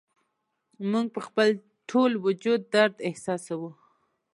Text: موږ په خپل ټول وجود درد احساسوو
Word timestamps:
موږ 0.91 1.05
په 1.15 1.19
خپل 1.27 1.49
ټول 1.89 2.11
وجود 2.25 2.59
درد 2.73 2.95
احساسوو 3.07 3.71